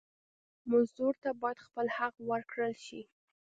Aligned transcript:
مزدور 0.71 1.13
ته 1.23 1.29
باید 1.41 1.57
خپل 1.65 1.85
حق 1.97 2.15
ورکړل 2.29 2.73
شي. 2.85 3.01